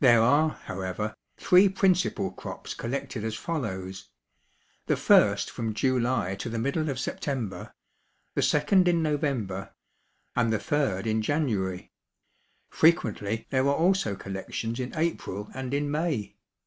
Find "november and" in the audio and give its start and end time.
9.02-10.52